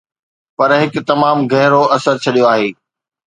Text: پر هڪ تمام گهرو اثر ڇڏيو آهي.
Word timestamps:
پر 0.57 0.69
هڪ 0.81 0.93
تمام 1.09 1.37
گهرو 1.51 1.81
اثر 1.95 2.15
ڇڏيو 2.23 2.45
آهي. 2.53 2.69